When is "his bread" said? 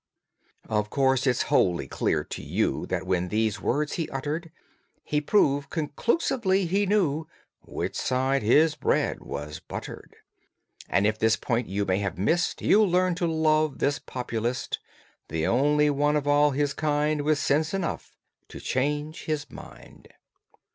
8.41-9.19